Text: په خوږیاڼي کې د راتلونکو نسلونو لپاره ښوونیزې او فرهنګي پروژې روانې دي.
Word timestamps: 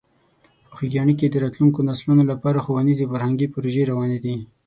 په 0.69 0.73
خوږیاڼي 0.77 1.13
کې 1.19 1.27
د 1.29 1.35
راتلونکو 1.43 1.79
نسلونو 1.89 2.23
لپاره 2.31 2.63
ښوونیزې 2.65 3.03
او 3.05 3.11
فرهنګي 3.11 3.47
پروژې 3.53 3.83
روانې 3.91 4.19
دي. 4.25 4.35